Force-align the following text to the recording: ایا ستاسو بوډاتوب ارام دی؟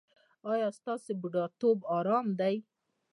ایا 0.51 0.67
ستاسو 0.77 1.11
بوډاتوب 1.19 1.77
ارام 1.97 2.27
دی؟ 2.39 2.55